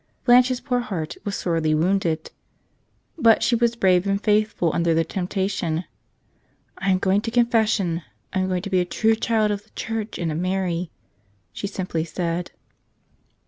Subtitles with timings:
[0.25, 2.31] Blanche's poor heart was sorely wounded.
[3.19, 5.83] But she was brave and faithful under the temptation.
[6.79, 8.01] "I'm going to confession.
[8.33, 10.89] I'm going to be a true child of the Church and of Mary,"
[11.53, 12.49] she simply said.